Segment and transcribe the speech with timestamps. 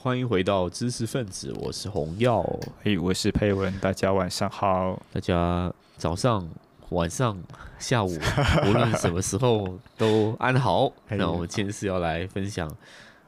[0.00, 2.40] 欢迎回到知识分子，我是洪耀。
[2.84, 4.96] 嘿，我是佩文，大家晚上好。
[5.12, 6.48] 大家早上、
[6.90, 7.36] 晚上、
[7.80, 8.16] 下午，
[8.64, 10.92] 无论什么时候都安好。
[11.08, 12.72] 那我们今天是要来分享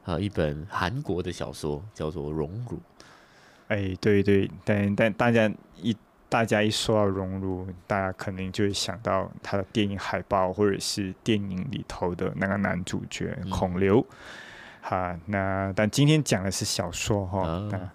[0.05, 2.77] 啊一本韩国的小说，叫做《荣辱》。
[3.67, 5.93] 哎，对对，但但大家一
[6.29, 14.05] 大家一说到《荣辱》，大家肯定就会想到他的电影海报，或者是电影里头的那个男主角孔刘。
[14.81, 17.89] 哈，那但今天讲的是小说哈，那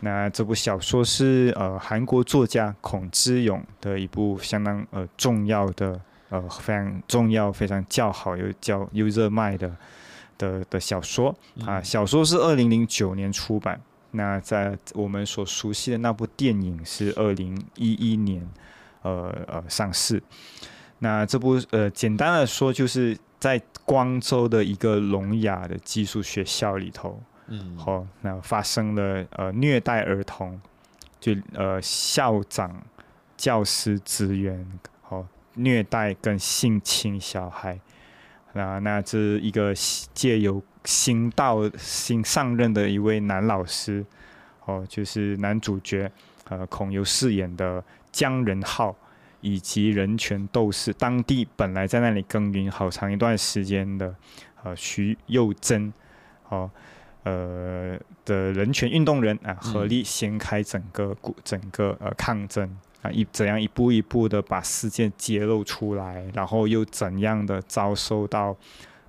[0.00, 9.76] 那这部小说是呃韩国作家孔之勇的一部相当呃重要的呃非常重要非常较好又较又热卖的
[10.38, 11.34] 的的小说。
[11.66, 13.78] 啊，小说是二零零九年出版，
[14.12, 18.48] 那在我们所熟悉的那部电影是二零一一年
[19.02, 20.22] 呃呃上市，
[21.00, 23.60] 那这部呃简单的说就是在。
[23.86, 30.60] 光州的一个聋哑的技术学校里头，嗯，好，那发生了呃虐待儿童，
[31.18, 32.80] 就呃校长、
[33.36, 34.64] 教师、职员，
[35.02, 37.80] 好虐待跟性侵小孩，
[38.52, 39.74] 那那这一个
[40.14, 44.06] 借由新到新上任的一位男老师，
[44.66, 46.08] 哦，就是男主角
[46.48, 47.82] 呃孔游饰演的
[48.12, 48.94] 姜仁浩。
[49.40, 54.14] 以及人权斗士，当地本来在那里耕耘好长一段时间的，
[54.62, 55.92] 呃，徐幼贞，
[56.48, 56.70] 哦，
[57.22, 68.54] 呃的人权运动人啊，合力掀开整个古整个呃抗争啊，一怎样一步一步的把事件揭露出来，然后又怎样的遭受到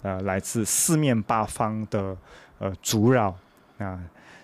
[0.02, 2.16] 呃来自四面八方的
[2.60, 3.36] 呃阻扰
[3.80, 4.00] 啊，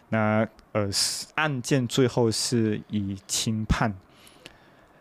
[0.09, 0.89] 那呃
[1.35, 3.93] 案件最后是以轻判。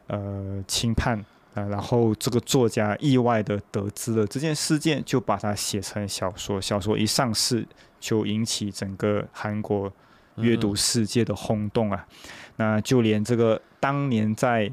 [0.09, 1.19] 呃，轻判
[1.55, 6.61] 啊，然后这个作家意外的得知了这件事件，就把它写成小说。
[6.61, 7.67] 小说一上市，
[7.99, 9.93] 就引起整个韩国
[10.37, 12.07] 阅读世界的轰动啊！
[12.57, 14.71] 那就连这个当年在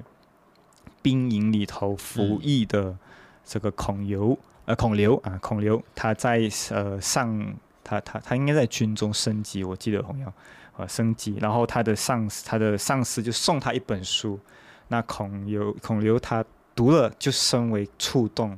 [1.01, 2.95] 兵营里头服役的
[3.43, 10.31] 这个孔刘，呃，孔刘啊，孔刘，他在呃上，他他他应该在军中升级，我记得朋友
[10.77, 14.39] 啊升级，然后他的上司，他的上司就送他一本书。
[14.87, 16.43] 那孔刘孔刘他
[16.75, 18.57] 读了就深为触动，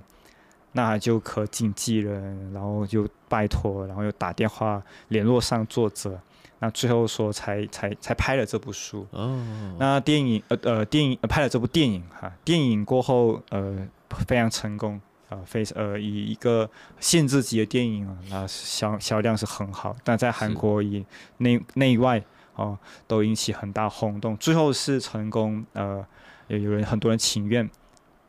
[0.73, 6.19] 那就可经纪人，然后就拜托，然后又打电话联络上作者，
[6.59, 9.05] 那最后说才才才拍了这部书。
[9.11, 9.75] 哦。
[9.79, 13.87] 那电影呃呃电影拍了这部电影哈，电影过后呃
[14.27, 14.99] 非常成功
[15.29, 16.69] 啊，非呃以一个
[16.99, 21.05] 限制级的电影啊，那销销量是很好，但在韩国以
[21.37, 22.23] 内内外
[22.55, 22.77] 哦
[23.07, 26.05] 都引起很大轰动，最后是成功呃。
[26.47, 27.67] 有有人很多人情愿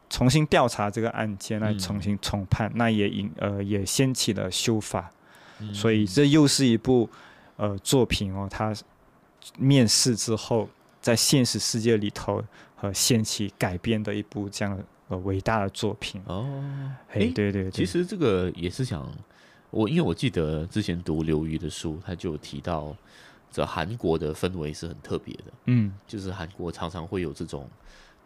[0.09, 5.11] 重新调查这个案件，来重新重判，那也引呃也掀起了修法，
[5.71, 7.11] 所以这又是一部
[7.59, 8.75] 呃作品哦，它
[9.59, 10.67] 面世之后
[11.03, 12.43] 在现实世界里头
[12.75, 16.47] 和掀起改编的一部这样的呃伟大的作品哦。
[17.11, 19.07] 哎，对对，其实这个也是想
[19.69, 22.97] 我，因为我记得之前读刘瑜的书，他就提到
[23.51, 27.69] 这韩国的氛围是很特别的，嗯，就是韩国常常会有这种。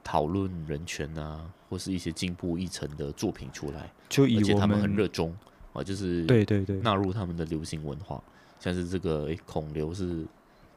[0.03, 5.37] 讨论人权啊，或是一些进步议程的作品出来，就而且他们很热衷
[5.75, 8.21] 啊，就是对对对，纳入他们的流行文化，
[8.59, 10.25] 像是这个孔刘是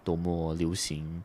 [0.03, 1.23] 多么流行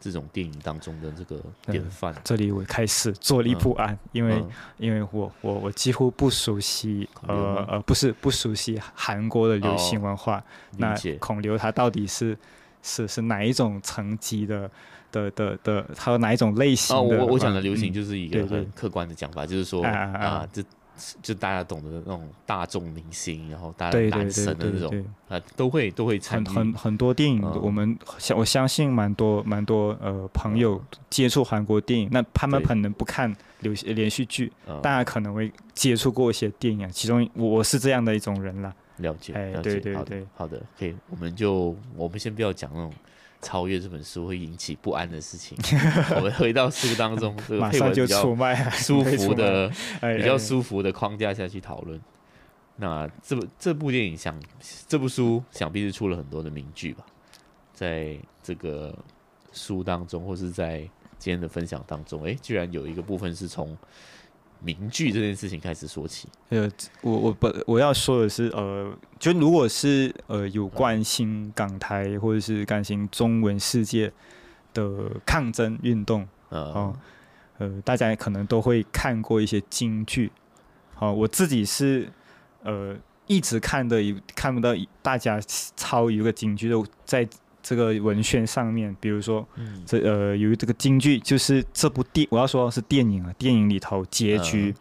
[0.00, 2.14] 这种电影当中的这个典范。
[2.24, 4.42] 这里我开始坐立不安，因为
[4.78, 10.42] 因为我我我几乎不熟悉呃呃不是不熟悉韩国的流行文化，
[10.78, 12.36] 那孔刘他到底是
[12.82, 14.70] 是是哪一种层级的？
[15.12, 17.24] 的的的，还有哪一种类型的？
[17.24, 20.62] 我我讲的流行就是一个很客观的讲法，就是说啊，就
[21.22, 26.46] 就大家懂得那种大众明星，然后大家男神的那种啊，都会都会参与。
[26.46, 34.52] 很很很多电影，我们相我相信蛮多蛮多呃朋友接触韩国电影，那他们可能不看流连续剧，
[34.82, 38.74] 大家可能会接触过一些电影，其中我是这样的一种人啦。
[38.98, 42.92] 了解，了解，好的，好的，可以，我们就我们先不要讲那种。
[43.42, 45.56] 超越这本书会引起不安的事情，
[46.16, 48.34] 我们回到书当中， 这个配文比较
[48.70, 49.68] 舒服的、
[50.16, 52.00] 比较舒服的框架下去讨论。
[52.76, 54.38] 那这部这部电影想，
[54.86, 57.04] 这部书想必是出了很多的名句吧，
[57.72, 58.96] 在这个
[59.52, 60.80] 书当中，或是在
[61.18, 63.76] 今天的分享当中，哎，居然有一个部分是从。
[64.60, 66.28] 名句这件事情开始说起。
[66.48, 66.70] 呃，
[67.02, 74.12] 我我不我要说的是，呃，就如果是呃有关心港台或者是关心中文世界
[74.74, 76.96] 的抗争运动，呃，
[77.58, 80.30] 呃，大家可能都会看过一些京剧。
[80.94, 82.10] 好，我自己是
[82.62, 84.00] 呃一直看的
[84.34, 85.40] 看不到大家
[85.76, 87.28] 抄一个京剧的在
[87.68, 89.44] 这个文宣上面，比如说
[89.84, 94.72] 这呃有这个京剧，就是这部电我要说是电影啊，电影里头结局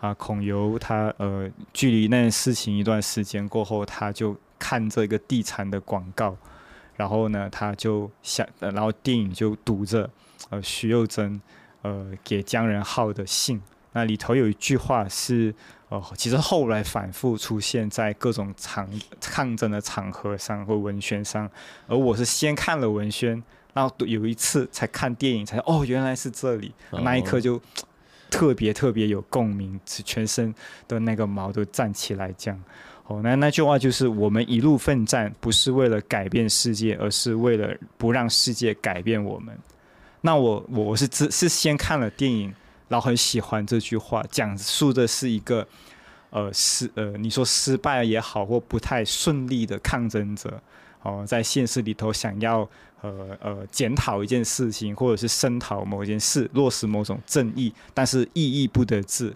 [0.00, 6.34] 啊，孔游他呃距离那件事情一段时间过后，他就看这个地产的广告，
[6.96, 10.08] 然后呢他就想，然后电影就读着
[10.48, 11.38] 呃徐幼贞
[11.82, 13.60] 呃给姜仁浩的信，
[13.92, 15.54] 那里头有一句话是。
[15.88, 18.88] 哦，其实后来反复出现在各种场
[19.20, 21.46] 抗争的场合上或文宣上，
[21.86, 23.42] 而我是先看了文宣，
[23.74, 26.72] 然后有一次才看电影，才哦原来是这里，
[27.02, 27.60] 那一刻就
[28.30, 30.54] 特别特别有共鸣，全身
[30.88, 32.32] 的那个毛都站起来。
[32.38, 32.58] 这样，
[33.04, 39.54] 哦，那那句话就是我们一路奋战，不是为了改变世界，而是为了不让世界改变我们。
[40.22, 42.54] 那我我是只是先看了电影。
[42.92, 45.66] 然后很喜欢这句话，讲述的是一个，
[46.28, 50.62] 呃，失呃，你说失败也好，或不太顺利的抗争者，
[51.00, 52.68] 哦，在现实里头想要
[53.00, 59.34] 呃呃检讨一件事情，或者是声讨某件事，落实某种正义，但是意义不得志，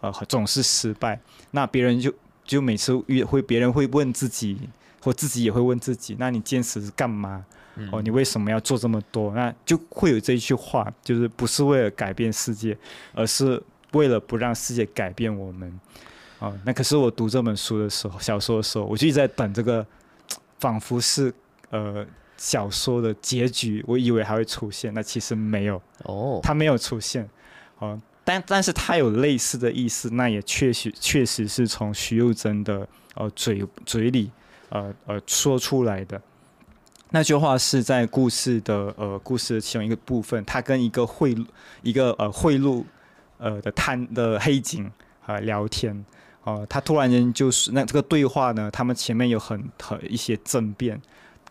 [0.00, 1.18] 呃，总是失败。
[1.50, 4.56] 那别人就就每次遇会，别人会问自己，
[5.02, 7.44] 或自己也会问自己，那你坚持干嘛？
[7.92, 9.34] 哦，你为什么要做这么多？
[9.34, 12.76] 那就会有这一句话，就是不是为了改变世界，
[13.14, 13.62] 而是
[13.92, 15.80] 为了不让世界改变我们。
[16.38, 19.86] 哦，那可是我读这本书的时候，小说的时候，我就一直在等这个，
[20.58, 21.32] 仿佛是
[21.70, 22.06] 呃
[22.36, 25.80] 小说的结局，我以为还会出现，那其实没有。
[26.04, 27.28] 哦，它没有出现。
[27.78, 34.30] 哦，但但是它有类似的意思，那也确实确实是从徐幼贞的呃嘴嘴里
[34.70, 36.20] 呃呃说出来的。
[37.10, 41.36] 那句话是在故事的呃故事的其中一个部分，他跟一个贿
[41.82, 42.82] 一个呃贿赂
[43.38, 44.90] 呃的贪的黑警
[45.24, 46.04] 啊聊天
[46.42, 51.00] 哦，他突然间就是那这个对话呢，他们前面有很很一些争辩，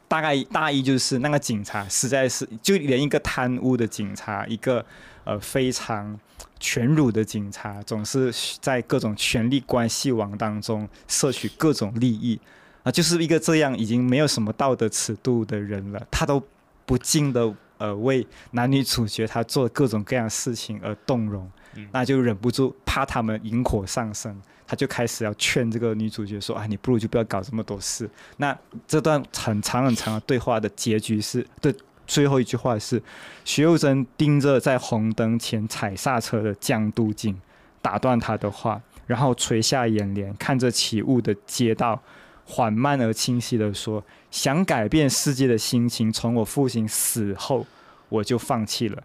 [0.09, 4.85] 大概大意就是那个警察实在是就连一个贪污的警察，一个
[5.23, 6.19] 呃非常
[6.59, 12.37] 权辱的警察，总是在各种权力关系网当中摄取各种利益。
[12.85, 16.41] 啊，就是一个这样已经没有什么道德尺度的人了，他都
[16.85, 21.49] 不禁的呃为男女主角他做各种各样事情而动容，
[21.91, 28.55] 那就忍不住怕他们引火上身，他就开始要劝这个女主角说：“啊，你不如就不要搞这么多事。”那
[28.87, 31.73] 这段很长很长的对话的结局是的
[32.05, 33.01] 最后一句话是：
[33.43, 37.35] 徐幼贞盯着在红灯前踩刹车的江都景，
[37.81, 41.99] 打断他的话，然后垂下眼帘看着起雾的街道。
[42.45, 47.65] 缓慢而清晰地说：“想改变世界的心情，从我父亲死后
[48.07, 49.03] 我就放弃了。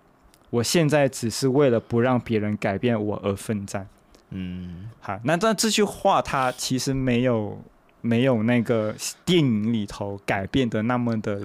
[0.51, 3.89] 我现在只是为了不让别人改变我而奋战。”
[4.31, 7.59] 嗯，好，那但这句话它其实没有
[8.03, 8.95] 没有那个
[9.25, 11.41] 电影里头改变的那么的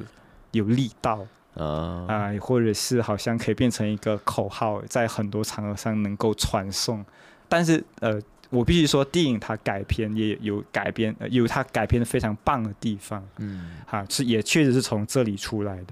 [0.51, 1.25] 有力道
[1.55, 7.03] 啊啊，或者是好像可以变成一个口号，在很多场合上能够传送，
[7.47, 8.21] 但是呃。
[8.49, 13.21] 我必须说，电影它改编也有改编，有它改编的非常棒的地方。
[13.37, 15.87] 嗯，哈，是也确实是从这里出来的。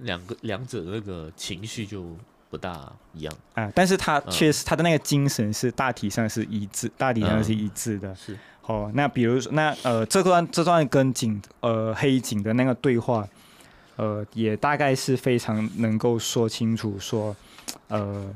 [0.00, 2.16] 两个两者那个情绪就
[2.50, 8.14] 不大一样啊，但是它确实它的那个精神是大体上是一致，大体上是一致的。
[8.16, 8.36] 是
[8.66, 13.26] 哦，那比如说那呃这段这段跟警呃黑警的那个对话，
[13.96, 17.34] 呃也大概是非常能够说清楚说，
[17.88, 18.34] 呃。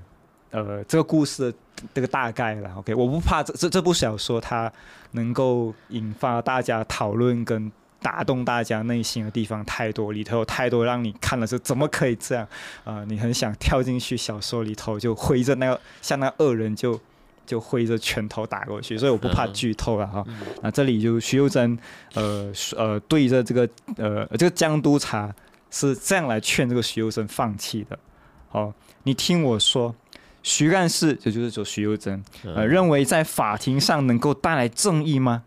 [0.50, 1.59] 呃，这个故事的
[1.93, 4.73] 这个大概了，OK，我不怕这这这部小说它
[5.12, 12.49] 能够引发大家讨论跟打动大家内心的地方太多，里头有太多让你看了是怎么可以这样
[12.85, 13.05] 啊？
[13.07, 16.99] 你很想跳进去小说里头就挥着那个像那恶人就
[17.45, 20.25] 就挥着拳头打过去，所以我不怕剧透了哈。
[20.62, 21.78] 那这里就徐幼贞
[22.14, 25.35] 呃呃对着这个呃这个江督察
[25.71, 27.99] 是这样来劝这个徐幼贞放弃的，
[28.49, 29.95] 好，你听我说。
[30.42, 35.45] 徐干事，也就是说徐有贞，呃，认为在法庭上能够带来正义吗？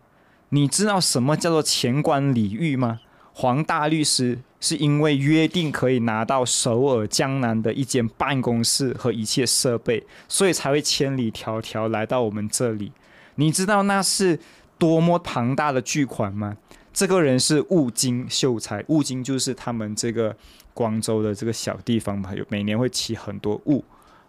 [0.49, 2.99] 你知道什么叫做钱官礼遇吗？
[3.33, 12.91] 黄大律师是因为约定可以拿到首尔江南的一间办公室和一切设备，所以才会千里迢迢来到我们这里。
[13.35, 14.37] 你知道那是
[14.77, 16.57] 多么庞大的巨款吗？
[16.93, 20.35] 这个人是雾金秀才，雾金就是他们这个
[20.73, 23.83] 光州的这个小地方嘛，有每年会起很多雾。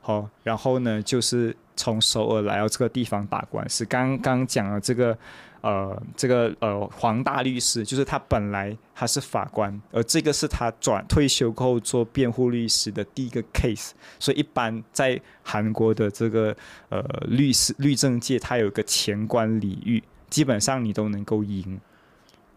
[0.04, 3.84] 好，然后呢，就是从首尔来到这个地方打官司。
[3.84, 5.16] 刚刚讲了这个，
[5.60, 13.92] 呃，这个呃，黄大律师，就是他本来他是法官，而这个是他转退休后做辩护律师的第一个 case。
[14.18, 16.54] 所以一般在韩国的这个
[16.88, 20.02] 呃律师律政界，他有个前官礼遇。
[20.28, 21.78] 基本上你都能够赢。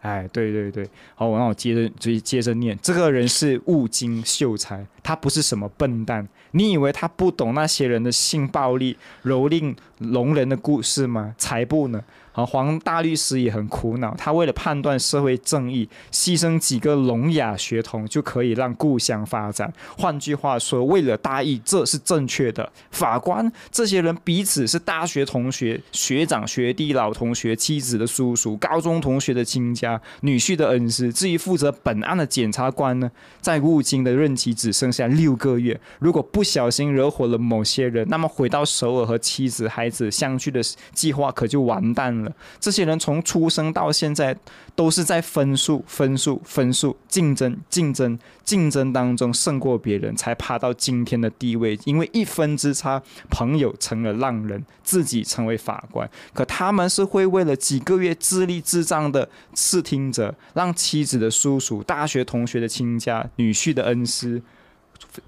[0.00, 2.78] 哎，对对对，好，我让我接着接接着念。
[2.80, 6.26] 这个人是物精秀才，他不是什么笨蛋。
[6.52, 11.34] 你以为他不懂那些人的性暴力、蹂躏聋人的故事吗？
[11.36, 12.02] 才不呢。
[12.36, 19.72] 而黄大律师也很苦恼，他为了判断社会正义，牺牲几个聋哑学童就可以让故乡发展。
[19.96, 22.70] 换句话说，为了大义，这是正确的。
[22.90, 31.10] 法官，这些人彼此是大学同学、学长、学弟、老同学、妻子的叔叔、高中同学的亲家、女婿的恩师。
[31.10, 40.60] 至于负责本案的检察官呢，在悟京的任期只剩下六个月，如果不小心惹火了某些人，那么回到首尔和妻子、孩子相聚的
[40.92, 42.25] 计划可就完蛋了。
[42.60, 44.36] 这些人从出生到现在，
[44.74, 51.78] 都是在分数、分数、分数竞争、竞争、竞争当中胜过别人，才爬到今天的地位。
[51.84, 56.08] 因为一分之差，朋友成了浪人，自己成为法官。
[56.32, 64.42] 可他们是会为了几个月智力智障的视听者，让妻子的叔叔、大学同学的亲家、女婿的恩师、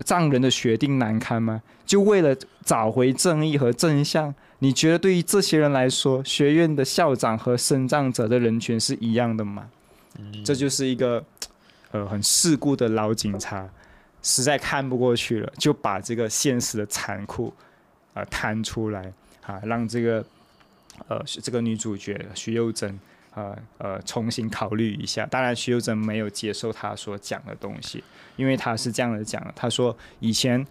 [0.05, 1.63] 丈人的学弟难堪吗？
[1.87, 4.35] 就为了找回正义和真相？
[4.61, 9.71] 你觉得对于这些人来说，学院的校长和生长者的人权是一样的吗？
[10.45, 11.25] 这就是一个
[11.93, 13.69] 呃很世故的老警察，
[14.21, 17.55] 实在看不过去了，就把这个现实的残酷
[18.15, 19.13] 啊摊出来
[19.47, 20.25] 啊，让这个
[21.07, 22.99] 呃这个女主角徐幼珍
[23.33, 25.25] 啊呃重新考虑一下。
[25.27, 28.03] 当然，徐幼珍没有接受他所讲的东西，
[28.35, 30.67] 因为他是这样的讲的，他说以前。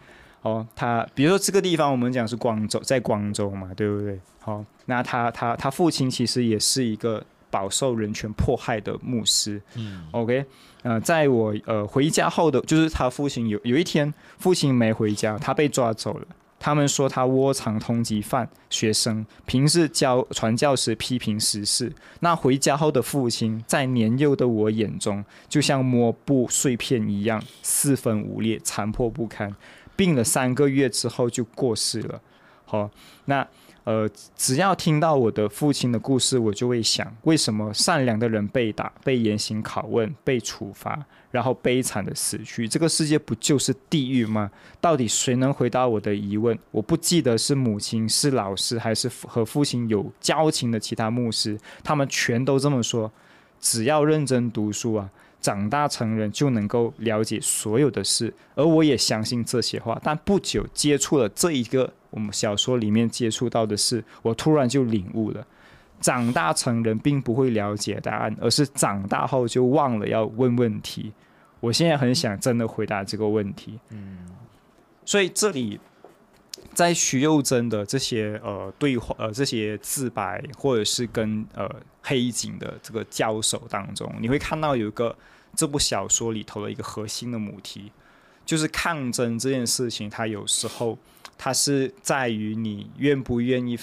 [0.47, 4.19] 哦，他比如说这个地方，我们讲是广州，在广州嘛，对不对？
[4.39, 9.61] 好，那他他他父亲其实也是一个饱受人权迫害的牧师。
[9.75, 10.45] 嗯，OK，
[10.83, 16.25] 呃，在我呃回家后的，就是他父亲有有一天父亲没回家，他被抓走了。
[16.59, 21.93] 他们说他窝藏通缉犯学生，平时教传教时批评时事。
[22.21, 29.55] 那回家后的父亲，在年幼的我眼中，就像抹布碎片一样，四分五裂，残破不堪。
[29.97, 32.21] 病了三个月之后就过世了。
[32.63, 32.89] 好，
[33.25, 33.45] 那
[33.83, 42.67] 呃，只要听到我的父亲的故事，我就会想，为什么善良的人被打、被严刑拷问、被处罚，然后悲惨的死去？
[42.67, 44.51] 这个世界不就是地狱吗？
[44.81, 46.59] 到底谁能回答我的疑问？
[46.71, 53.09] 我不记得是母亲、是老师，还是和父亲有交情的其他牧师，他们全都这么说。
[53.61, 55.09] 只要认真读书啊。
[55.39, 59.99] 长大成人就能够了解所有的事，而我也相信这些话。
[60.03, 65.45] 但不久接触了这一个我们小说里面接触到的事，我突然就领悟了：
[66.01, 71.13] 长大成人并不会了解答案，而是长大后就忘了要问问题。
[71.59, 73.79] 我现在很想真的回答这个问题。
[73.89, 74.19] 嗯，
[75.05, 75.79] 所以这里
[76.77, 81.67] 在徐幼珍的这些呃对话、呃这些自白，或者是跟呃
[82.03, 85.15] 黑警的这个交手当中，你会看到有一个。
[85.55, 87.91] 这部小说里头的一个核心的母题，
[88.45, 90.07] 就是抗争这件事情。
[90.07, 90.95] 它有时候，
[91.35, 93.75] 它是在于你愿不愿意，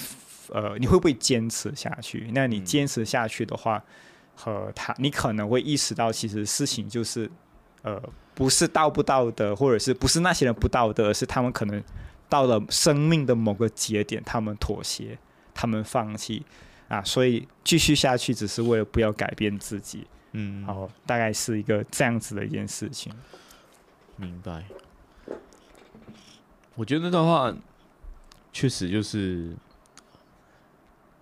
[0.51, 2.31] 呃，你会不会坚持下去？
[2.33, 3.83] 那你坚持下去的话，
[4.37, 7.29] 和他，你可能会意识到，其实事情就是，
[7.83, 8.01] 呃，
[8.35, 11.83] 不是道不道德，或者是不是那些人不道德，是他们可能
[12.35, 15.17] 到了生命的某个节点，他们妥协，
[15.55, 16.45] 他们放弃
[16.89, 20.05] 啊，所以继续下去只是为了不要改变自己。
[20.33, 23.15] 嗯，好，大概是一个这样子的一件事情。
[24.17, 24.65] 明白。
[26.75, 27.55] 我觉得那段话
[28.53, 29.55] 确实就是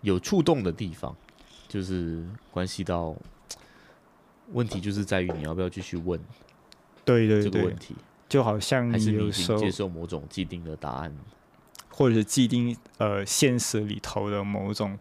[0.00, 1.14] 有触动的地方，
[1.68, 3.14] 就是关系到
[4.52, 6.18] 问题，就是在于你要不要继续问。
[7.04, 7.94] 对对对，这个问题
[8.32, 11.14] 就好像还是你已经接受某种既定的答案，
[11.90, 14.98] 或者是既定呃现实里头的某种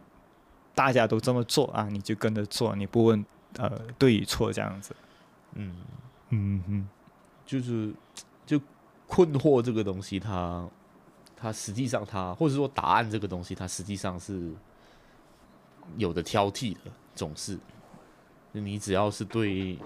[0.74, 3.24] 大家都这么做啊，你就跟着做，你不问。
[3.58, 4.94] 呃，对与错这样子，
[5.54, 5.76] 嗯。
[6.30, 6.88] 嗯嗯，
[7.44, 7.92] 就是
[8.46, 8.60] 就
[9.06, 10.66] 困惑这个东西，它
[11.36, 14.52] 它实际上它或者说答案这个东西，它实际上是
[15.96, 16.80] 有的挑剔的，
[17.14, 17.58] 总是。
[18.52, 19.78] 你只要是对，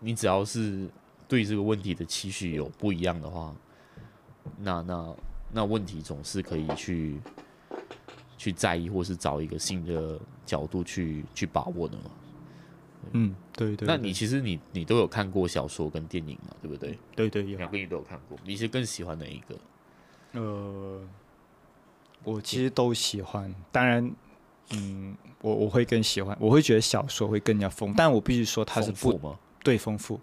[0.00, 0.88] 你只要是
[1.32, 3.56] 对这个问题的期许有不一样的话，
[4.58, 5.16] 那那
[5.50, 7.18] 那问题总是可以去
[8.36, 12.10] 去在意，或是找一个新的角度去去把握的嘛。
[13.12, 13.88] 嗯，对对。
[13.88, 16.98] 那你其实你你都有看过小说跟电影嘛，对不对？
[17.16, 18.36] 对对，两个你都有看过。
[18.44, 19.56] 你是更喜欢哪一个？
[20.32, 21.00] 呃，
[22.24, 23.54] 我其实都喜欢。
[23.70, 24.12] 当然，
[24.72, 29.38] 嗯，我我会更喜欢，我会觉得小说会更加丰，但我必须说它是不吗？
[29.64, 30.20] 对，丰富。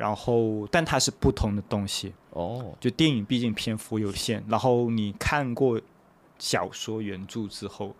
[0.00, 2.12] 然后，但它是不同的东西。
[2.30, 2.74] 哦。
[2.80, 5.78] 就电影毕竟篇幅有限，然后你看过
[6.38, 7.94] 小说原著之后。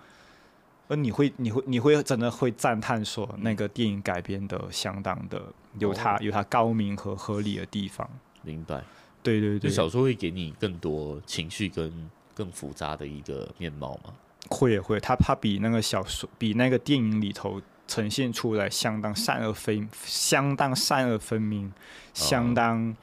[0.88, 5.40] 而你会你会你会真的会赞叹说那个电影改编的相当的
[5.78, 8.10] 有它有它高明和合理的地方。
[8.42, 8.82] 明白。
[9.22, 14.12] 对对对，小说会给你更多情绪跟更复杂的一个面貌吗？
[14.48, 21.72] 会会，它它比那个小说比那个电影里头呈现出来相当善恶分相当善恶分明，
[22.14, 22.94] 相当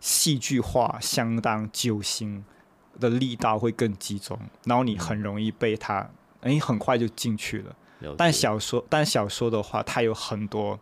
[0.00, 2.42] 戏剧化，相当揪心
[2.98, 6.08] 的力道会更集中，然后你很容易被他。
[6.40, 7.76] 哎，很快就进去了。
[8.16, 10.80] 但小说，但小说的话，它有很多，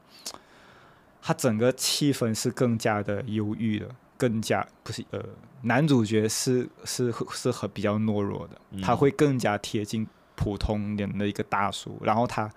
[1.21, 5.23] 它整个气氛是更加的忧郁的，更加不是呃，
[5.65, 12.51] 男主角是是是很比较懦弱的，他会更加贴近普通人的一个大叔，然后他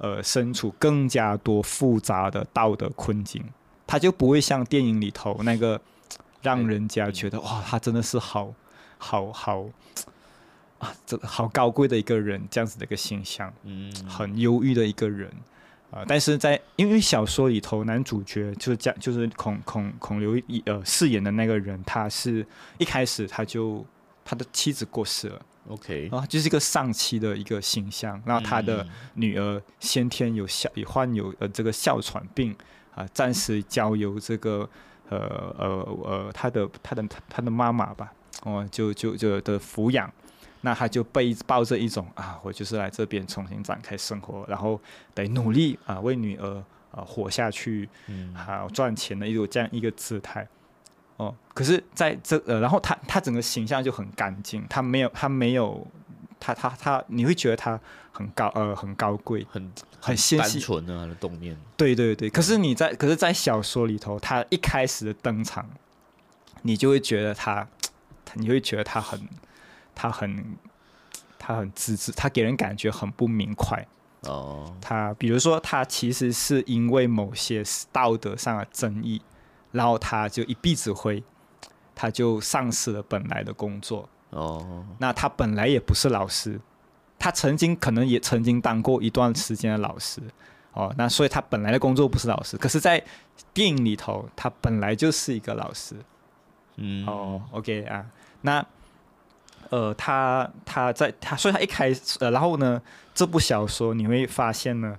[0.00, 3.44] 呃身处更加多复杂的道德困境，
[3.86, 5.80] 他就不会像电影里头那个
[6.42, 8.52] 让人家觉得哇，他真的是好
[8.98, 9.66] 好好。
[10.80, 15.30] 啊，这好高贵的一个人，这样子的一个形象，嗯，很忧郁的一个人，
[15.90, 22.46] 啊，但是在因为小说里头男主角就是讲就是孔孔孔刘一呃饰演的那个人，他是
[22.78, 23.84] 一开始他就
[24.24, 32.54] 他的妻子过世了，OK，啊，就是一个丧妻的一个形象，然后他的女儿先天有哮也患有呃这个哮喘病
[32.94, 34.68] 啊，暂时交由这个
[35.08, 35.18] 呃
[35.58, 35.66] 呃
[36.04, 38.12] 呃他的他的他的妈妈吧，
[38.42, 40.12] 哦，就就就的抚养。
[40.62, 44.78] 那他就被抱着一种啊，我就是来这边重新展开生活，然后
[45.14, 50.46] 得努力啊，为女儿啊活下去，嗯，好赚钱的一种这样一个姿态，
[51.20, 55.86] 哦，可是在这呃，然后他他整个形象就很干净，他没有他没有
[56.38, 57.78] 他他他，你会觉得他
[58.12, 65.68] 很高呃很高贵，很很纤细纯啊的动念，对对对，可是你在可是在小说里头，他一开始的登场，
[66.62, 67.66] 你就会觉得他，
[68.34, 69.20] 你会觉得他很。
[69.92, 70.56] 他很，
[71.38, 73.86] 他很自知，他给人感觉很不明快。
[74.22, 77.62] 哦，他比如说，他其实是因为某些
[77.92, 79.20] 道德上的争议，
[79.72, 81.22] 然后他就一闭子灰，
[81.94, 84.08] 他就丧失了本来的工作。
[84.30, 86.60] 哦，那他本来也不是老师，
[87.18, 90.20] 他曾经可能也曾经当过一段时间的老师。
[90.72, 93.02] 哦，那所以他本来的工作不是老师，可是，在
[93.52, 95.96] 电影里头，他本来就是一个老师。
[96.76, 98.06] 嗯，哦，OK 啊，
[98.42, 98.64] 那。
[99.68, 102.82] 呃，他他在他，所以他一开始，呃，然后呢，
[103.14, 104.98] 这部小说你会发现呢，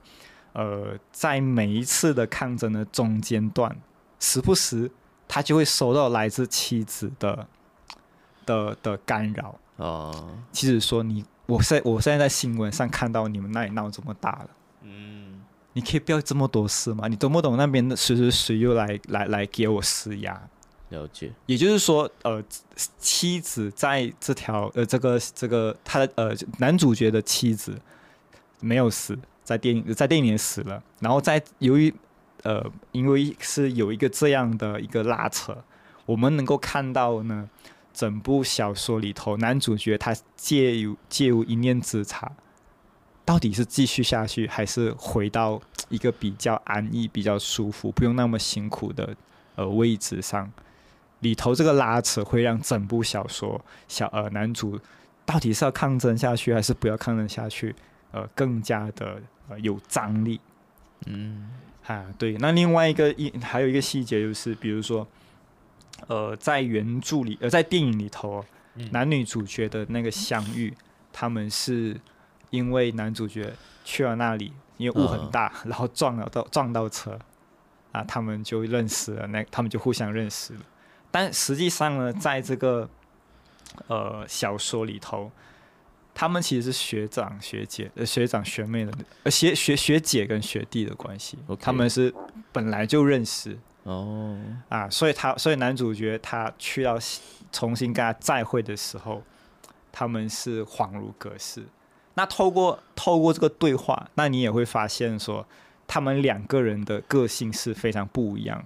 [0.54, 3.76] 呃，在每一次的抗争的中间段，
[4.22, 4.90] 时不时
[5.28, 7.46] 他就会收到来自妻子的
[8.46, 9.60] 的的干扰。
[9.76, 14.50] 哦，妻子说你，我现我现在在新闻上看到你们那里闹这么大了，
[14.84, 15.42] 嗯，
[15.74, 17.08] 你可以不要这么多事吗？
[17.08, 20.40] 你懂不懂那边的谁谁谁又来来来给我施压？
[20.90, 22.44] 了解，也就是说，呃，
[23.00, 27.76] 妻子在这条呃这个这个他的呃男主角的妻子
[28.60, 31.92] 没有死在电影在电影里死了，然后在由于
[32.44, 35.58] 呃因为是有一个这样的一个拉扯，
[36.06, 37.50] 我们能够看到呢，
[37.94, 42.32] 整部小说里头男主角他借由借由一念之差，
[43.24, 49.16] 到底是继续下去，还是回到一个比较安逸、比较舒服、不用那么辛苦的
[49.56, 50.52] 呃位置上？
[51.20, 54.80] 里头这个拉扯会让整部小说小呃男主
[55.24, 57.76] 到底是要抗争下去还是不要抗争下去
[58.12, 60.42] 呃更加的呃有张力
[61.06, 61.48] 嗯
[61.88, 65.08] 啊对那另外一个一还有一个细节就是比如说
[66.08, 68.44] 呃在原著里呃在电影里头
[68.92, 70.74] 男女主角的那个相遇
[71.12, 72.00] 他们是
[72.50, 77.20] 因为男主角去了那里因为雾很大然后撞了到撞到车
[77.92, 80.62] 啊他们就认识了那他们就互相认识了。
[81.14, 82.90] 但实际上呢，在这个
[83.88, 85.30] 呃小说里头，
[86.14, 88.92] 他们其实是学长学姐、呃学长学妹的，
[89.24, 91.38] 呃学学学姐跟学弟的关系。
[91.60, 92.14] 他们是
[92.52, 94.38] 本来就认识哦
[94.70, 96.98] 啊，所以他所以男主角他去到
[97.52, 99.24] 重新跟他再会的时候，
[99.92, 101.64] 他们是恍如隔世。
[102.14, 105.46] 那透过透过这个对话，那你也会发现说，
[105.88, 108.64] 他们两个人的个性是非常不一样。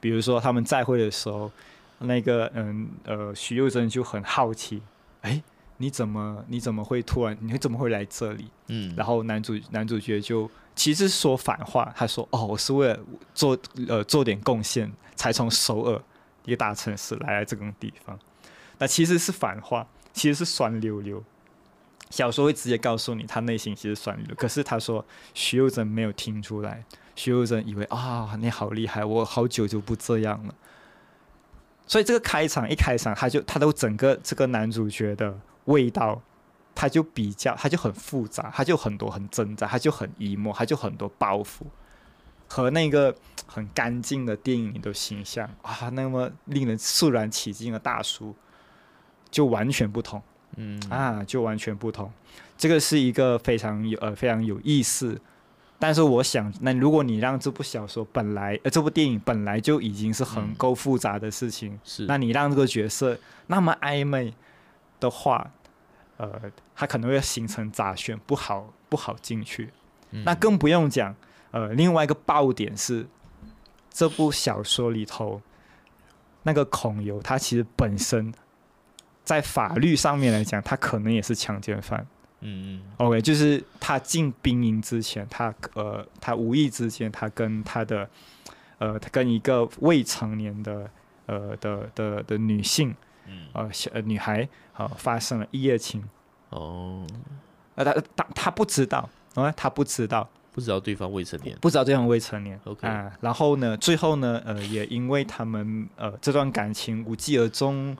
[0.00, 1.50] 比如说他们再会的时候，
[1.98, 4.80] 那个嗯呃徐幼珍就很好奇，
[5.22, 5.42] 哎，
[5.82, 8.48] 你怎么你怎么会突然你怎么会来这里？
[8.68, 12.96] 嗯，然后男主男主角就其实说反话，他说哦我是为了
[13.34, 16.00] 做呃做点贡献才从首尔
[16.44, 18.16] 一个大城市来这种地方，
[18.78, 21.20] 那其实是反话，其实是酸溜溜。
[22.10, 26.84] 小说会直接告诉你他内心其实酸溜溜，可是他说徐幼珍没有听出来。
[27.16, 30.54] 徐佑真以为啊，你好厉害，我好久就不这样了。
[31.86, 36.20] 所以这个开场一开场，他就他都整个这个男主角的味道
[36.74, 41.62] 它就比较，它就很复杂，它就很多很挣扎，它就很 emo，他就很多包袱，
[42.48, 43.14] 和那个
[43.46, 48.34] 很干净的电影里的形象啊，那么令人肃然起敬的大叔，
[49.30, 50.22] 就完全不同。
[50.56, 52.12] 嗯啊，就完全不同。
[52.58, 55.18] 这个是一个非常有呃非常有意思。
[55.78, 64.32] 但是我想，那如果你让这部小说本来呃这部电影本来就已经是很够复杂的事情，是那你让这个角色那么暧昧
[65.02, 65.50] 的话，
[66.16, 66.40] 呃，
[66.74, 69.70] 他可能会形成杂讯，不好不好进去。
[70.24, 71.14] 那更不用讲，
[71.50, 73.06] 呃，另外一个爆点是
[73.90, 75.40] 这部小说里头
[76.44, 78.32] 那个孔游，他其实本身
[79.24, 82.06] 在法律上面来讲，他可能也是强奸犯。
[82.40, 88.08] 嗯嗯，OK，就是他进兵营之前，他呃，他无意之间，他跟他的
[88.78, 90.90] 呃，他跟一个未成年的
[91.26, 92.94] 呃的的的女性，
[93.26, 96.02] 嗯，呃小女孩啊发生了一夜情。
[96.50, 97.06] 哦，
[97.74, 102.60] 呃他他他不知道，啊他不知道，不知道对方未成年，不知道对方未成年。
[102.64, 107.96] OK 啊，然后呢，最后呢，呃，也因为他们呃这段感情无疾而终，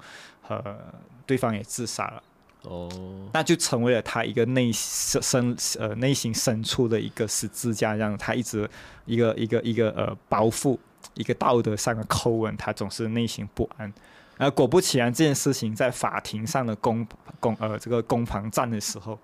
[0.48, 0.76] 呃，
[1.24, 2.22] 对方也自杀了。
[2.62, 2.88] 哦，
[3.32, 8.68] 那就成为了他一个内深深呃内心深处的一个十字架，让他一直
[9.04, 10.78] 一个一个一个呃包袱，
[11.14, 13.92] 一个道德上的叩问，他总是内心不安。
[14.42, 17.06] 而果不其然，这件事情在法庭上的公
[17.40, 19.18] 公呃这个攻防战的时候，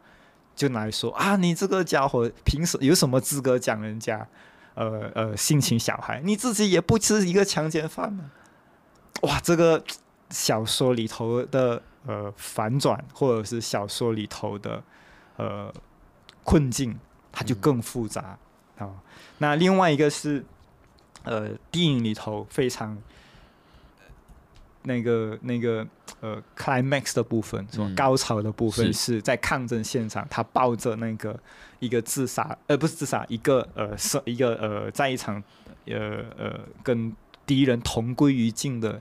[0.54, 4.26] 就拿来说啊，你这个家伙平时有什么资格讲人家
[4.74, 6.20] 呃呃性侵小孩？
[6.24, 8.30] 你自己也不是一个强奸犯吗？
[9.22, 9.82] 哇，这个
[10.30, 11.82] 小说里头的。
[12.06, 14.82] 呃，反转或者是小说里头的
[15.36, 15.70] 呃
[16.42, 16.98] 困境，
[17.30, 18.38] 它就更复杂
[18.78, 18.88] 啊。
[19.38, 20.42] 那另外一个是
[21.24, 22.96] 呃，电影里头非常
[24.88, 25.86] 那个那个
[26.20, 27.94] 呃 climax 的部分，什么？
[27.94, 31.38] 高潮的部分是在抗争现场，他抱着那个
[31.78, 35.40] 一个自杀，呃，不是自杀，一个呃，是一个呃，在一场
[35.86, 37.14] 呃呃跟
[37.46, 39.00] 敌人同归于尽的。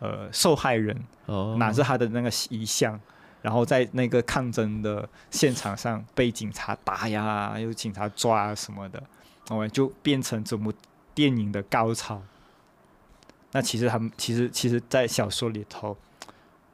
[0.00, 0.96] 呃，受害人
[1.58, 3.00] 拿着他的那个遗像，
[3.42, 9.02] 然后在那个抗争的现场上被警察打呀，有警察抓什么的，
[9.48, 10.72] 哦，就变成整部
[11.16, 12.22] 电影的高潮。
[13.52, 15.96] 那其实他们其实其实，在小说里头，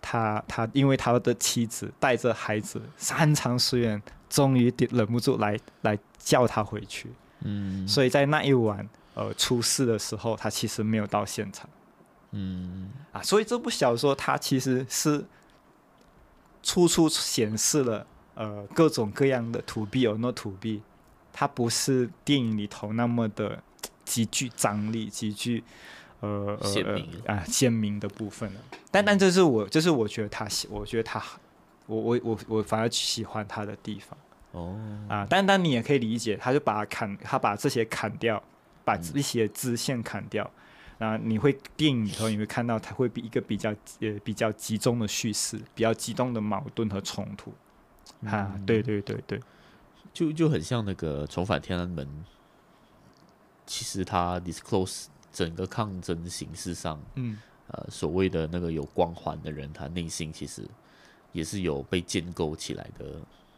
[0.00, 7.10] 他他因为他的妻子带着孩子山长水远，终于忍不住来来叫他回去。
[7.40, 11.68] 嗯，所以在那一晚呃出事的时候，他其实没有到现场。
[12.37, 15.24] 嗯啊，所以这部小说它其实是
[16.64, 20.82] 处处显示了呃各种各样的 to B or not to B，
[21.32, 23.62] 它不是电影里头那么的
[24.04, 25.62] 极具张力、极具
[26.24, 28.60] 呃鲜明啊鲜明的部分了。
[28.90, 31.22] 但但这是我，这是我觉得他喜，我觉得他
[31.87, 34.18] 我我我我反而喜欢他的地方
[34.52, 35.26] 哦啊。
[35.28, 38.42] 但但你也可以理解，他就把砍，他把这些砍掉，
[38.84, 40.50] 把一些支线砍掉。
[41.00, 47.52] 啊，你会电影里头你会看到，他会比一个比较呃比较集中的叙事，比较激动的矛盾和冲突，
[48.24, 49.40] 啊，对对对对，
[50.12, 52.08] 就就很像那个重返天安门，
[53.66, 60.62] 其实他 disclose 整个抗争形式上，嗯，呃，所谓的那个有光环的人，他内心其实
[61.32, 63.04] 也是有被建构起来的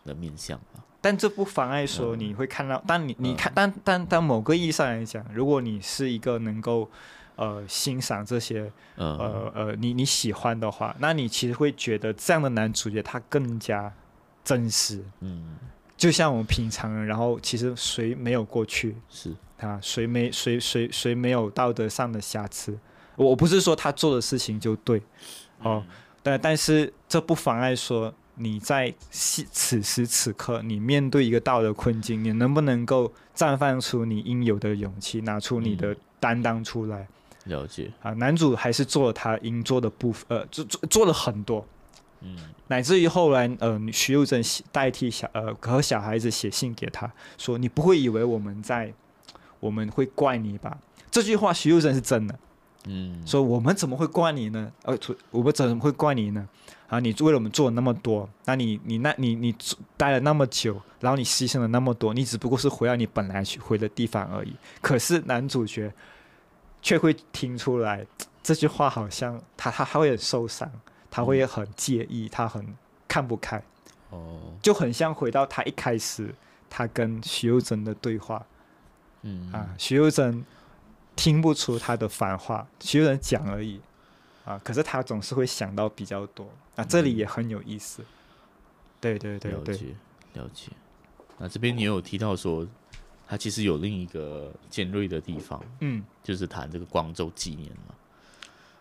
[0.07, 0.83] 的面相嘛。
[1.01, 6.91] 但这不妨碍说你会看到，但你你看，但但但某个意义上来讲，如果你是一个能够。
[7.39, 13.93] 呃，欣赏这些，呃呃，你你喜欢的话，那你其实会觉得这样的男主角他更加
[14.43, 15.59] 真实，嗯，
[15.97, 19.35] 就像我们平常人，然后其实谁没有过去，是。
[19.59, 22.79] 啊，谁没谁谁谁没有道德上的瑕疵，
[23.17, 25.01] 我不是说他做的事情就对，
[25.63, 25.83] 哦，
[26.23, 37.09] 但但是这不妨碍说你在此时此刻，你面对一个道德困境，你能不能够绽放出你应有的勇气，拿出你的担当出来。
[37.45, 37.91] 了解。
[38.03, 41.67] 啊，男主还是做了他应做的部分，呃，做做做了很多，
[42.21, 42.37] 嗯，
[42.69, 48.93] 乃至于后来，呃，徐幼贞代替小呃和小孩子写信给他说：“你不会以为我们在，
[49.61, 50.79] 我们会怪你吧？”
[51.11, 52.39] 这句话徐幼贞是真的，
[52.85, 54.73] 嗯，说我们怎么会怪你呢？
[54.83, 54.99] 呃，
[55.31, 56.49] 我们怎么会怪你呢？
[56.89, 59.55] 啊，你为了我们做了那么多，那你你那你你
[59.97, 64.55] 待了那么久，然后你牺牲了那么多，你只不过是回到你本来去回的地方而已。
[64.81, 65.93] 可是男主角。
[66.83, 68.07] 却会听出来
[68.45, 70.71] 这句话，好像他他他会很受伤，
[71.17, 72.77] 他会很介意，他很
[73.09, 73.63] 看不开，
[74.11, 76.35] 哦，就很像回到他一开始
[76.69, 78.45] 他跟徐幼贞的对话，
[79.23, 79.51] 嗯。
[79.51, 80.45] 啊，徐幼贞
[81.17, 83.81] 听不出他的反话，徐幼贞讲而已，
[84.45, 88.05] 啊，可是他总是会想到比较多，啊，这里也很有意思，
[89.01, 89.87] 对对对对，了解
[90.35, 90.71] 了解。
[91.39, 92.69] 那这边你有提到说，
[93.27, 97.95] 他其实有另一个尖锐的地方，嗯，就是谈这个光州纪念嘛。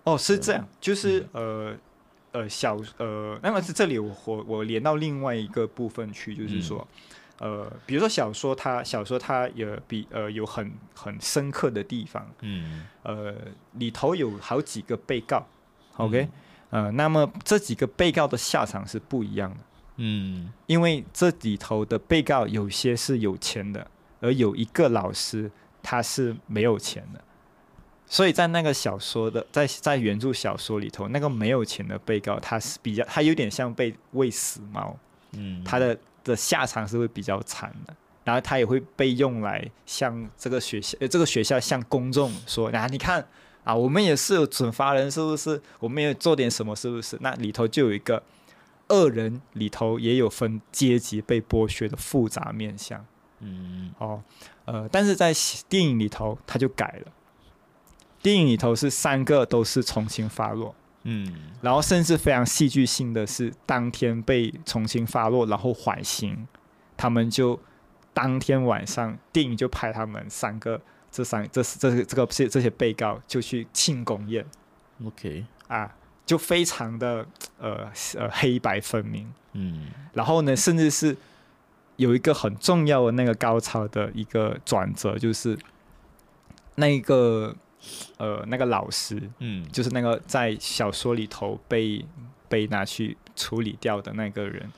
[0.03, 1.73] 哦，是这样，就是呃
[2.35, 6.87] 呃小呃，那么是这里我我我连到另外一个部分去，就是说。
[7.37, 13.35] 呃，比如说小说，它小说它也比呃有很很深刻的地方，嗯，呃
[13.73, 15.45] 里头有好几个被告
[15.97, 16.29] ，OK，
[16.69, 19.57] 呃，那么这几个被告的下场是不一样的，
[19.97, 23.85] 嗯，因为这里头的被告有些是有钱的，
[24.21, 25.51] 而有一个老师
[25.83, 27.21] 他是没有钱的，
[28.07, 34.97] 所以在那个小说的在在原著小说里头，那个没有钱的被告他是比较他有点像被喂死猫，
[35.31, 35.97] 嗯，他的。
[36.25, 43.23] 的下场是会比较惨的，然后他也会被用来向这个学校，呃，这个学校向公众说，啊，你看
[43.63, 45.61] 啊，我们也是有准发人，是不是？
[45.77, 47.15] 我们也做点什么，是不是？
[47.21, 48.23] 那里头就有一个
[48.87, 53.05] 恶人，里头也有分阶级被剥削的复杂面相。
[53.41, 54.23] 嗯，哦，
[54.65, 55.31] 呃，但是在
[55.69, 57.11] 电影里头他就改了，
[58.25, 60.73] 电影里头是三个都是重新发落。
[61.03, 66.47] 嗯，然后甚至非常戏剧性的是，当天被重新发落，然后缓刑，
[66.97, 67.59] 他们就
[68.15, 74.43] 当天晚上电影就拍他们三个，这三这这这个这这些被告就去庆功宴
[75.05, 75.45] ，OK。
[75.67, 77.27] 啊，就非常的
[77.59, 81.15] 呃呃黑白分明，嗯，然后呢，甚至是
[81.97, 85.55] 有一个很重要的那个高潮的一个转折，就是
[86.73, 87.55] 那个。
[88.17, 92.05] 呃，那个老师，嗯，就是那个在小说里头被
[92.47, 94.71] 被拿去处理掉的那个人，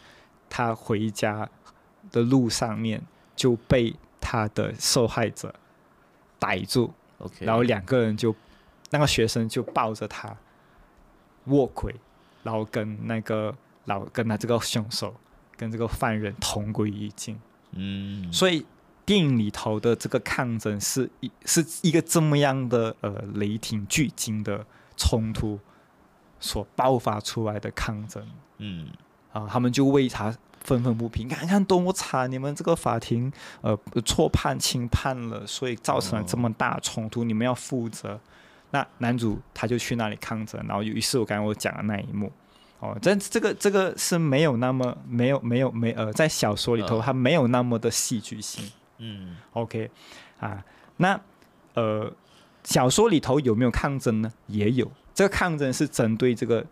[0.49, 1.47] 他回家
[2.11, 3.01] 的路上面
[3.35, 5.53] 就被他的受害者
[6.39, 8.35] 逮住，OK，然后两个人就
[8.89, 10.35] 那个学生就抱着他
[11.45, 11.93] 卧轨，
[12.43, 15.15] 然后跟那个老跟他这个凶手
[15.55, 17.39] 跟这个犯人同归于尽，
[17.71, 18.65] 嗯，所以。
[19.07, 24.65] 电影里头的这个抗争是一是一个这么样的呃雷霆巨鲸的
[24.97, 25.57] 冲突
[26.41, 28.21] 所爆发出来的抗争，
[28.57, 28.89] 嗯，
[29.31, 38.19] 啊，他们就为他愤愤不平，看看多么惨，你们这个法庭呃错判轻判了，所以造成了这么大冲突，你们要负责。
[38.71, 42.29] 那男主他就去那里抗争，然后于是我刚才我讲的那一幕，
[42.81, 48.69] 哦，这这个这个是没有那么没有没有没呃在小说里头它没有那么的戏剧性。
[48.99, 49.89] 嗯，OK，
[50.39, 50.63] 啊，
[50.97, 51.19] 那
[51.75, 52.11] 呃，
[52.63, 54.33] 小说里头有没有抗争呢？
[54.47, 56.65] 也有，这个抗争是针对这个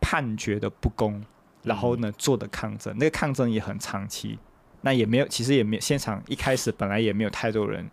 [0.00, 1.24] 判决的不公，
[1.62, 2.94] 然后呢做的抗争。
[2.98, 4.38] 那个抗争也很长期，
[4.82, 7.90] 那也没有，其实也没有现场一开始本来也没有太多人，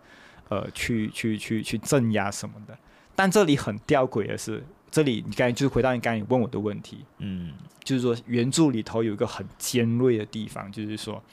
[0.49, 2.77] 呃，去去去去镇压什么的。
[3.15, 11.23] 但这里很吊诡的是，这里你刚才就是回到你刚才问我的问题，嗯，就是说原著里头有一个很尖锐的地方，就是说，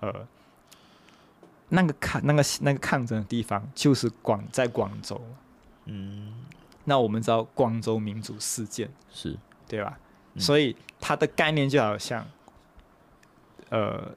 [0.00, 0.28] 呃。
[1.68, 5.20] 那个抗那个那个抗争的地方就是广在广州，
[5.86, 6.32] 嗯，
[6.84, 8.88] 那我们知道广州民主事件。
[9.12, 9.36] 是。
[9.68, 9.98] 对吧？
[10.38, 12.24] 所以它的概念就好像，
[13.68, 14.14] 呃，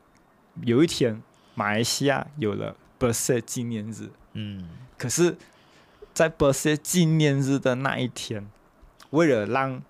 [0.62, 1.20] 有一天
[1.56, 5.36] 马来西亚有了 birthday 纪念日，嗯，可是，
[6.14, 8.48] 在 birthday 纪念日的那一天，
[9.10, 9.82] 为了让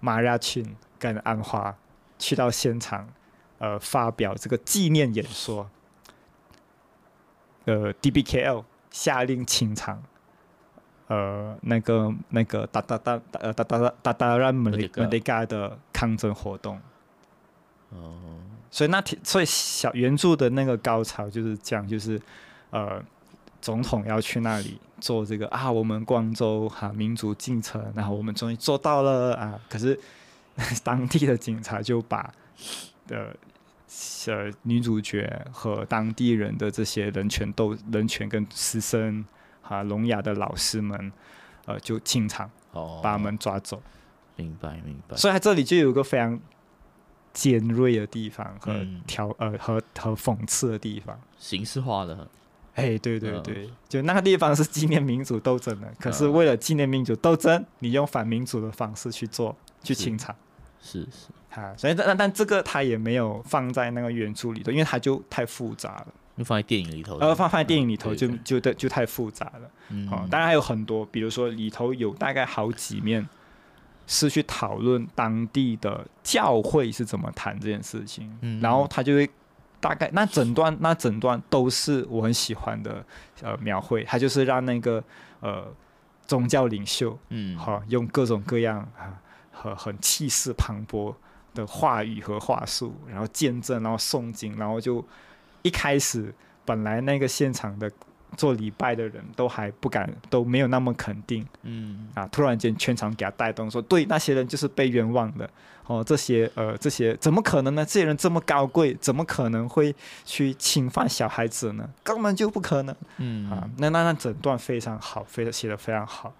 [0.00, 1.74] 马亚群跟安华
[2.18, 3.08] 去到现场，
[3.56, 5.70] 呃，发表这个纪念演说。
[7.66, 10.00] 呃，DBKL 下令清场，
[11.08, 16.80] 呃，那个那个达达达呃达达达达达拉门雷门雷嘎的抗争活动。
[17.90, 18.14] 哦，
[18.70, 22.20] 所以那天，所以小原著的那个高潮就是讲，就是
[22.70, 23.02] 呃，
[23.60, 29.98] 总统要去那里做这个啊，我们光州哈民族进程，然后我们终于做到了啊，可是
[30.84, 32.32] 当地的警察就把
[33.08, 33.34] 呃。
[34.26, 39.24] 呃，女主角和当地人的这些人权斗人权跟师生
[39.62, 41.12] 哈聋哑的老师们，
[41.64, 43.80] 呃，就进场哦，把他们抓走。
[44.34, 45.16] 明白，明白。
[45.16, 46.38] 所以在这里就有一个非常
[47.32, 52.28] 尖锐的地方和挑呃和和讽刺的地方，形式化的。
[52.74, 60.36] 哎，对对对，就那个地方是纪念民主斗争的，可是为了纪念民主斗争，你用反民主的方式去做去清场。
[60.80, 61.60] 是是。
[61.60, 66.08] 啊，所以但但这个他也没有放在那个原著里头，因为他就太复杂了。
[66.36, 69.70] 就放在电影里头，呃，放放在电影里头就就就就太复杂了。
[69.88, 73.26] 嗯，当然还有很多，比如说里头有大概好几面
[74.06, 78.30] 是去讨论当地的教会是怎么谈这件事情。
[78.42, 79.26] 嗯，然后他就会
[79.80, 83.02] 大概那整段那整段都是我很喜欢的
[83.40, 85.02] 呃描绘，他就是让那个
[85.40, 85.66] 呃
[86.26, 89.18] 宗教领袖嗯好用各种各样啊
[89.56, 91.14] 和很气势磅礴。
[91.56, 95.02] 的话语和话术，然后见证，然后诵经，然后就
[95.62, 96.30] 一开始
[96.66, 97.90] 本来那个现场的
[98.36, 105.48] 做礼拜的人都还不敢，都没有那么肯定，嗯啊，突然间全场给他带动，说对，那些人就是被冤枉的，
[105.86, 107.82] 哦，这些呃这些怎么可能呢？
[107.86, 111.88] 这些人这么高贵，怎么可能会去侵犯小孩子呢？
[112.04, 116.34] 根本就不可能，嗯啊，那那那整段非常好，非常写的非常好，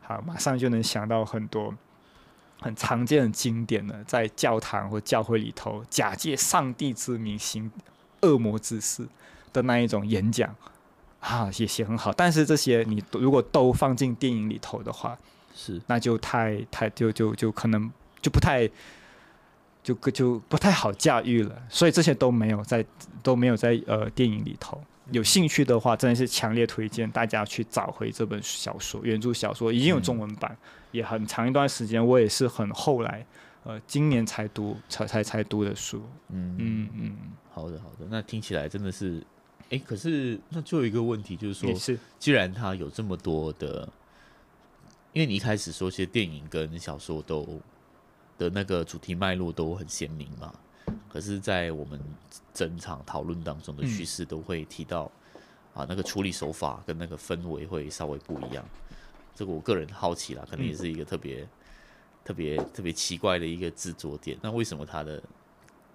[0.00, 1.74] 好，马上就能想到很多。
[2.62, 7.70] 很常见的经典的，在教堂或教会里头，假借上帝之名行
[8.22, 9.06] 恶魔之事
[9.52, 10.54] 的那一种演讲，
[11.20, 12.12] 啊，也写很好。
[12.12, 15.18] 但是这些你如果都放进电影里头的话，
[15.54, 18.66] 是那就太太就就就可能就不太
[19.82, 21.62] 就就不太好驾驭了。
[21.68, 22.84] 所以这些都没有在
[23.22, 24.82] 都没有在呃电影里头。
[25.10, 30.56] 有兴趣的话，真的是强烈推荐大家去找回这本小说，原著小说已经有中文版，
[30.92, 33.26] 也很长一段时间，我也是很后来，
[33.64, 36.00] 呃，今年才读才才才读的书。
[36.28, 37.16] 嗯嗯嗯，
[37.50, 39.20] 好的好的，那听起来真的是，
[39.70, 43.88] 哎，可是那就有一个问题，就是说，是既然它有这么多的，
[45.12, 47.60] 因为你一开始说，其实电影跟小说都
[48.38, 50.54] 的那个主题脉络都很鲜明嘛。
[51.08, 52.00] 可是，在我们
[52.54, 55.10] 整场讨论当中的叙事都会提到，
[55.74, 58.64] 啊，那个处理手法跟那个氛围会稍微不一样。
[59.34, 61.46] 这个我个人好奇啦，可能也是一个特别、
[62.24, 64.38] 特别、特别奇怪的一个制作点。
[64.40, 65.22] 那为什么它的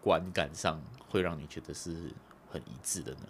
[0.03, 2.11] 观感上会让你觉得是
[2.51, 3.21] 很一致的呢？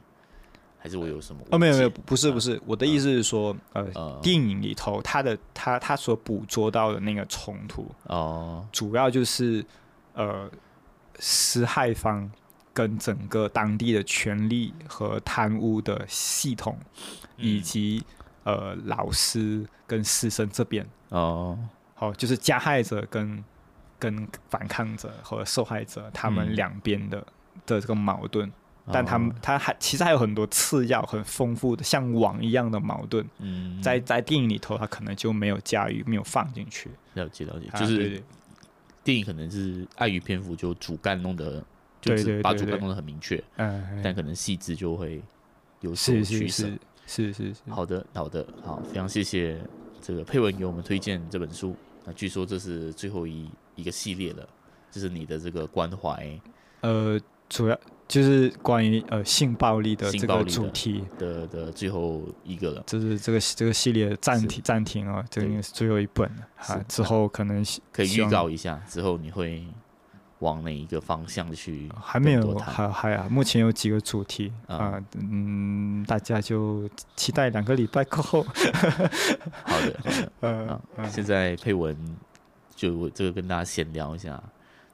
[0.77, 1.41] 还是我有什么？
[1.51, 9.65] 哦，没有没有，不是不是，我的意思是说，呃，电影里头它的它它所捕捉到的那个冲突哦，主要就是
[10.13, 10.51] 呃。
[11.19, 12.29] 施害方
[12.73, 16.77] 跟整个当地的权力和贪污的系统，
[17.35, 18.03] 以及
[18.43, 21.57] 呃老师跟师生这边哦，
[21.95, 23.43] 好，就是加害者跟
[23.97, 27.25] 跟反抗者和受害者他们两边的
[27.65, 28.51] 的这个矛盾，
[28.91, 33.81] 但他们他还其实还有很多次要很丰富的像网一样的矛盾，嗯。
[33.81, 36.91] 在在电影里头他可能就没有驾驭，没有放进去。
[37.15, 38.21] 了解了解，就是。
[39.07, 41.63] 电影可能是碍于篇幅，就主干弄得
[42.01, 45.23] 就是把主干弄得很明确，嗯，但可能细致就会
[45.79, 46.69] 有所取舍。
[47.05, 49.57] 是是是，好的好的好，非常谢谢
[50.01, 51.73] 这个佩文给我们推荐这本书。
[52.03, 54.45] 那据说这是最后一一个系列了，
[54.91, 56.37] 这是你的这个关怀，
[56.81, 57.17] 呃，
[57.47, 57.79] 主要。
[58.07, 66.85] 就是关于呃性暴力的这个主题的的最后一个了，就是这个这个系列暂停暂停啊，这应该是最后一本了啊。
[66.87, 69.61] 之后可能可以预告一下，之后你会
[70.39, 71.89] 往哪一个方向去？
[72.01, 78.41] 还没有，还还啊，目前有几个主题啊，嗯，大家就期待两个礼拜过后。
[79.65, 81.93] 好的， 呃，现在配文
[82.73, 84.41] 就这个跟大家闲聊一下，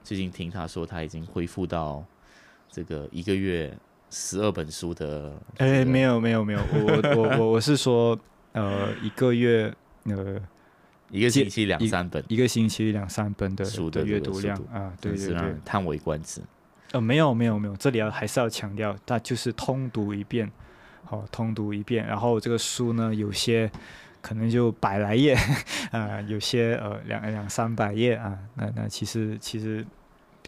[0.04, 2.04] 最近听他说他已经恢复到。
[2.73, 3.71] 这个一个月
[4.09, 8.19] 十二本书的，哎，没有没有没有，我我我我是说，
[8.53, 9.71] 呃，一个月
[10.05, 10.41] 呃，
[11.12, 16.41] 一个星期两三本，一个星期两三本的书的阅读量啊，对对对，叹为观止。
[16.93, 20.51] 呃，没有没有没有，这里要还是要强调，那就是通读一遍，
[21.05, 23.71] 好，通读一遍，然后这个书呢，有些
[24.19, 25.38] 可能就百来页
[25.91, 29.86] 啊，有些呃两两三百页啊，那那其实其实。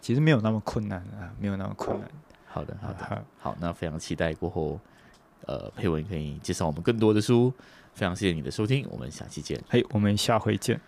[0.05, 2.07] 其实没有那么困难啊，没有那么困难。
[2.45, 4.79] 好的，好的，好，那非常期待过后，
[5.47, 7.51] 呃，佩文可以介绍我们更多的书。
[7.95, 9.59] 非常谢谢你的收听，我们下期见。
[9.67, 10.79] 嘿，我们下回见。